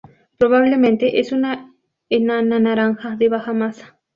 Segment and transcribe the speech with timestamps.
[0.39, 1.71] Probablemente es una
[2.09, 3.99] enana naranja de baja masa.